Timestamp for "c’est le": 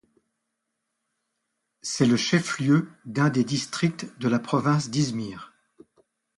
1.83-2.17